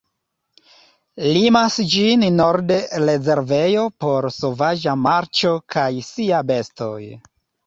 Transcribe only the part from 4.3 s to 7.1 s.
sovaĝa marĉo kaj sia bestoj.